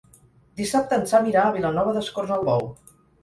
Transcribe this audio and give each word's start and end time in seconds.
Dissabte 0.61 0.97
en 1.01 1.05
Sam 1.11 1.27
irà 1.33 1.43
a 1.49 1.53
Vilanova 1.57 1.93
d'Escornalbou. 1.99 2.67